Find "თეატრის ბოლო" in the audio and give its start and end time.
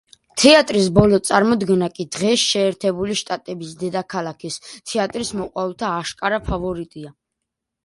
0.43-1.19